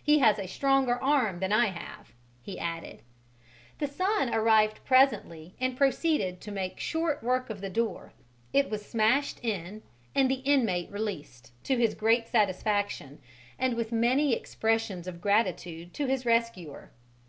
"He 0.00 0.20
has 0.20 0.38
a 0.38 0.46
stronger 0.46 1.02
arm 1.02 1.40
than 1.40 1.52
I 1.52 1.70
have," 1.70 2.12
he 2.40 2.56
added. 2.56 3.02
The 3.78 3.88
son 3.88 4.32
arrived 4.32 4.78
presently 4.84 5.56
and 5.58 5.76
proceeded 5.76 6.40
to 6.42 6.52
make 6.52 6.78
short 6.78 7.20
work 7.20 7.50
of 7.50 7.60
the 7.60 7.68
door: 7.68 8.12
it 8.52 8.70
was 8.70 8.86
smashed 8.86 9.44
in 9.44 9.82
and 10.14 10.30
the 10.30 10.44
inmate 10.44 10.92
released, 10.92 11.50
to 11.64 11.76
his 11.76 11.96
great 11.96 12.28
satisfaction 12.28 13.20
and 13.58 13.74
with 13.74 13.90
many 13.90 14.34
expressions 14.34 15.08
of 15.08 15.20
gratitude 15.20 15.92
to 15.94 16.06
his 16.06 16.24
rescuer. 16.24 16.92